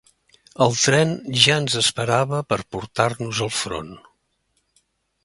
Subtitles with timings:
[0.65, 1.11] El tren
[1.43, 3.93] ja ens esperava per portar-nos al front.